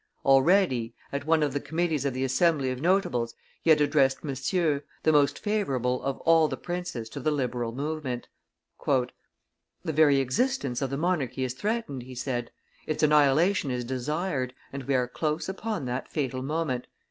[0.25, 4.81] Already, at one of the committees of the Assembly of notables, he had addressed Monsieur,
[5.03, 8.27] the most favorable of all the princes to the liberal movement.
[8.87, 9.03] "The
[9.85, 12.49] very existence of the monarchy is threatened," he said,
[12.87, 16.87] "its annihilation is desired, and we are close upon that fatal moment.